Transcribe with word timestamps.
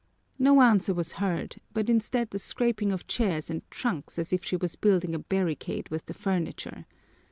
No 0.39 0.63
answer 0.63 0.95
was 0.95 1.11
heard, 1.11 1.57
but 1.75 1.87
instead 1.87 2.31
the 2.31 2.39
scraping 2.39 2.91
of 2.91 3.05
chairs 3.05 3.51
and 3.51 3.61
trunks 3.69 4.17
as 4.17 4.33
if 4.33 4.43
she 4.43 4.55
was 4.55 4.75
building 4.75 5.13
a 5.13 5.19
barricade 5.19 5.89
with 5.89 6.07
the 6.07 6.15
furniture. 6.15 6.87